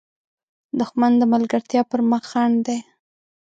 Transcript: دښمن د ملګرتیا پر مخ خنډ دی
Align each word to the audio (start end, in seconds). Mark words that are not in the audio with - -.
دښمن 0.79 1.11
د 1.17 1.23
ملګرتیا 1.33 1.81
پر 1.89 1.99
مخ 2.09 2.23
خنډ 2.31 2.55
دی 2.67 2.79